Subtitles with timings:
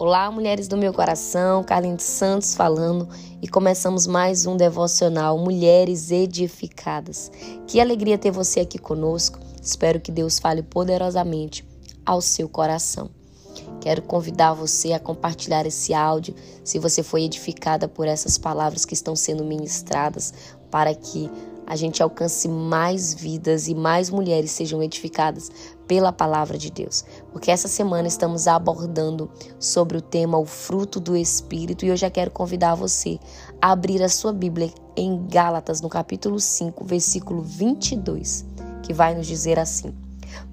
[0.00, 3.06] Olá, mulheres do meu coração, Carlinhos Santos falando
[3.42, 7.30] e começamos mais um devocional Mulheres Edificadas.
[7.66, 9.38] Que alegria ter você aqui conosco.
[9.62, 11.68] Espero que Deus fale poderosamente
[12.06, 13.10] ao seu coração.
[13.78, 18.94] Quero convidar você a compartilhar esse áudio, se você foi edificada por essas palavras que
[18.94, 20.32] estão sendo ministradas,
[20.70, 21.30] para que
[21.70, 25.52] a gente alcance mais vidas e mais mulheres sejam edificadas
[25.86, 27.04] pela palavra de Deus.
[27.30, 32.10] Porque essa semana estamos abordando sobre o tema o fruto do espírito e eu já
[32.10, 33.20] quero convidar você
[33.62, 38.44] a abrir a sua Bíblia em Gálatas no capítulo 5, versículo 22,
[38.82, 39.94] que vai nos dizer assim: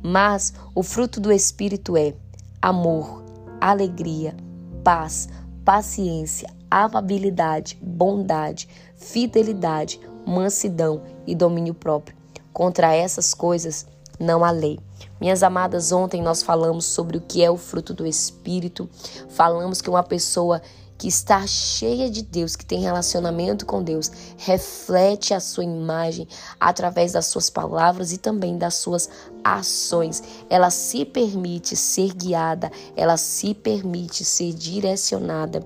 [0.04, 2.13] "Mas o fruto do espírito é
[2.62, 3.23] amor,
[3.59, 4.38] alegria,
[4.84, 5.27] paz,
[5.65, 12.17] paciência, amabilidade, bondade, fidelidade, mansidão e domínio próprio.
[12.52, 13.88] Contra essas coisas
[14.20, 14.77] não há lei.
[15.22, 18.90] Minhas amadas, ontem nós falamos sobre o que é o fruto do Espírito,
[19.29, 20.62] falamos que uma pessoa
[20.98, 26.27] que está cheia de Deus, que tem relacionamento com Deus, reflete a sua imagem
[26.60, 29.07] através das suas palavras e também das suas
[29.44, 30.23] ações.
[30.49, 35.63] Ela se permite ser guiada, ela se permite ser direcionada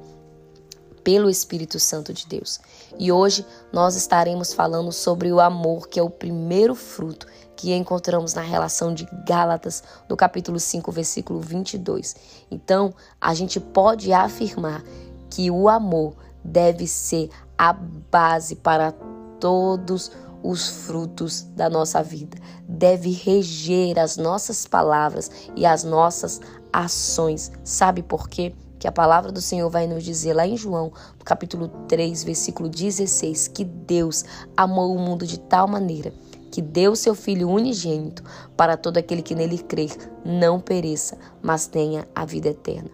[1.03, 2.59] pelo Espírito Santo de Deus.
[2.97, 8.33] E hoje nós estaremos falando sobre o amor, que é o primeiro fruto que encontramos
[8.33, 12.15] na relação de Gálatas, no capítulo 5, versículo 22.
[12.49, 14.83] Então, a gente pode afirmar
[15.29, 18.91] que o amor deve ser a base para
[19.39, 20.11] todos
[20.43, 22.37] os frutos da nossa vida.
[22.67, 26.41] Deve reger as nossas palavras e as nossas
[26.73, 27.51] ações.
[27.63, 28.55] Sabe por quê?
[28.81, 30.91] Que a palavra do Senhor vai nos dizer lá em João,
[31.23, 34.25] capítulo 3, versículo 16, que Deus
[34.57, 36.11] amou o mundo de tal maneira
[36.49, 38.23] que deu seu Filho unigênito
[38.57, 39.91] para todo aquele que nele crer
[40.25, 42.89] não pereça, mas tenha a vida eterna.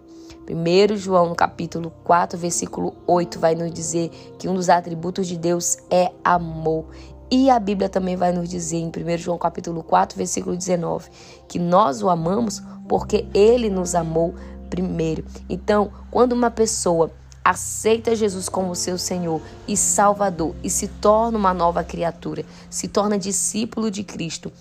[0.49, 5.37] 1 João, no capítulo 4, versículo 8, vai nos dizer que um dos atributos de
[5.37, 6.87] Deus é amor.
[7.31, 11.09] E a Bíblia também vai nos dizer em 1 João capítulo 4, versículo 19,
[11.47, 14.35] que nós o amamos porque ele nos amou
[14.67, 15.25] primeiro.
[15.49, 17.11] Então, quando uma pessoa
[17.43, 23.17] aceita Jesus como seu Senhor e Salvador e se torna uma nova criatura, se torna
[23.17, 24.51] discípulo de Cristo,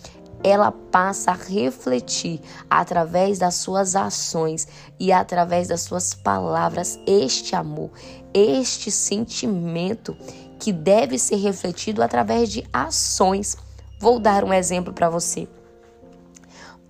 [0.44, 2.40] ela passa a refletir
[2.70, 4.68] através das suas ações
[5.00, 7.90] e através das suas palavras este amor,
[8.32, 10.16] este sentimento
[10.60, 13.56] que deve ser refletido através de ações.
[13.98, 15.48] Vou dar um exemplo para você.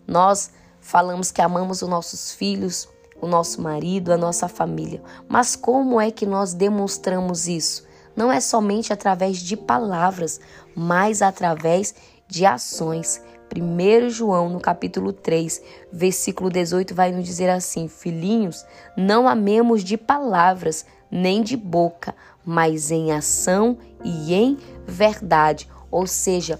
[0.06, 2.88] Nós falamos que amamos os nossos filhos,
[3.20, 5.02] o nosso marido, a nossa família.
[5.28, 7.86] Mas como é que nós demonstramos isso?
[8.14, 10.40] Não é somente através de palavras,
[10.74, 11.94] mas através
[12.26, 13.22] de ações.
[13.54, 15.62] 1 João, no capítulo 3,
[15.92, 18.64] versículo 18, vai nos dizer assim: Filhinhos,
[18.96, 25.68] não amemos de palavras, nem de boca, mas em ação e em verdade.
[25.90, 26.58] Ou seja,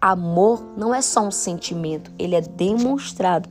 [0.00, 3.48] amor não é só um sentimento, ele é demonstrado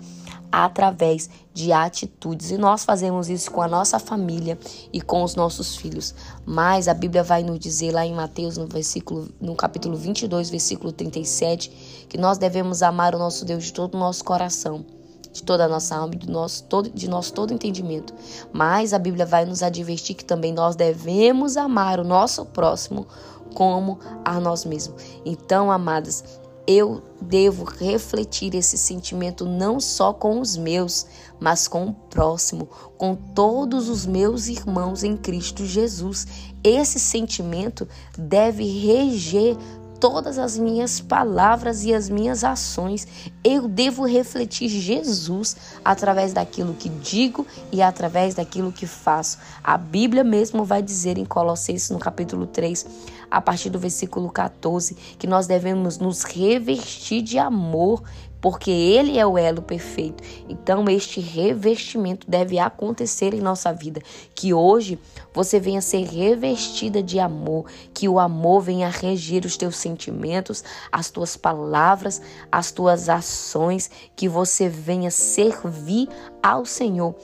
[0.51, 2.51] através de atitudes.
[2.51, 4.57] E nós fazemos isso com a nossa família
[4.91, 6.13] e com os nossos filhos.
[6.45, 10.91] Mas a Bíblia vai nos dizer lá em Mateus, no versículo no capítulo 22, versículo
[10.91, 14.85] 37, que nós devemos amar o nosso Deus de todo o nosso coração,
[15.31, 18.13] de toda a nossa alma, de nosso todo de nosso todo entendimento.
[18.53, 23.07] Mas a Bíblia vai nos advertir que também nós devemos amar o nosso próximo
[23.53, 25.01] como a nós mesmos.
[25.25, 26.23] Então, amadas,
[26.67, 31.07] eu devo refletir esse sentimento não só com os meus,
[31.39, 32.67] mas com o próximo,
[32.97, 36.27] com todos os meus irmãos em Cristo Jesus.
[36.61, 39.55] Esse sentimento deve reger
[39.99, 43.07] todas as minhas palavras e as minhas ações.
[43.43, 49.37] Eu devo refletir Jesus através daquilo que digo e através daquilo que faço.
[49.63, 52.85] A Bíblia mesmo vai dizer em Colossenses, no capítulo 3,
[53.29, 58.03] a partir do versículo 14, que nós devemos nos revestir de amor
[58.47, 60.23] porque Ele é o elo perfeito.
[60.47, 64.01] Então, este revestimento deve acontecer em nossa vida.
[64.33, 64.97] Que hoje
[65.33, 71.09] você venha ser revestida de amor, que o amor venha regir os teus sentimentos, as
[71.09, 76.07] tuas palavras, as tuas ações, que você venha servir
[76.41, 77.15] ao Senhor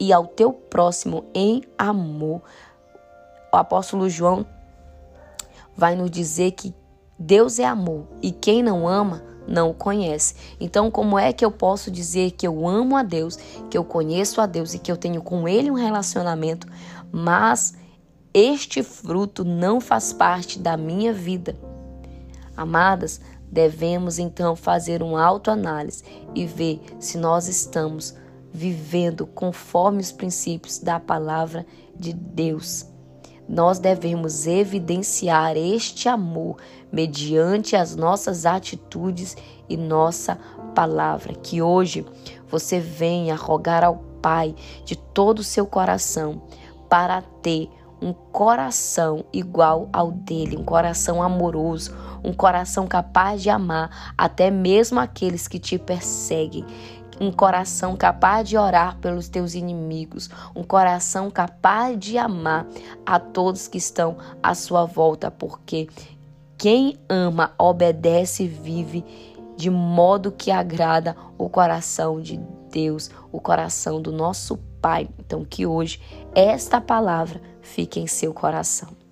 [0.00, 2.42] e ao teu próximo em amor.
[3.52, 4.44] O apóstolo João
[5.76, 6.74] vai nos dizer que
[7.16, 10.34] Deus é amor e quem não ama não o conhece.
[10.60, 13.36] Então, como é que eu posso dizer que eu amo a Deus,
[13.70, 16.66] que eu conheço a Deus e que eu tenho com Ele um relacionamento,
[17.12, 17.74] mas
[18.32, 21.56] este fruto não faz parte da minha vida?
[22.56, 23.20] Amadas,
[23.50, 26.02] devemos então fazer uma autoanálise
[26.34, 28.14] e ver se nós estamos
[28.52, 32.93] vivendo conforme os princípios da palavra de Deus.
[33.48, 36.56] Nós devemos evidenciar este amor
[36.90, 39.36] mediante as nossas atitudes
[39.68, 40.38] e nossa
[40.74, 41.34] palavra.
[41.34, 42.06] Que hoje
[42.48, 44.54] você venha rogar ao Pai
[44.86, 46.40] de todo o seu coração
[46.88, 47.68] para ter
[48.00, 54.98] um coração igual ao dele, um coração amoroso, um coração capaz de amar até mesmo
[54.98, 56.64] aqueles que te perseguem,
[57.20, 62.66] um coração capaz de orar pelos teus inimigos, um coração capaz de amar
[63.04, 65.88] a todos que estão à sua volta, porque
[66.56, 69.04] quem ama, obedece e vive
[69.56, 72.40] de modo que agrada o coração de
[72.70, 75.08] Deus, o coração do nosso Pai.
[75.18, 76.00] Então, que hoje
[76.34, 79.03] esta palavra fique em seu coração.